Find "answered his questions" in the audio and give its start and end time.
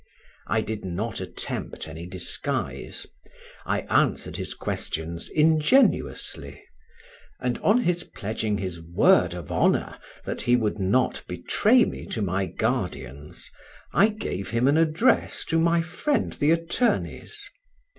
3.81-5.29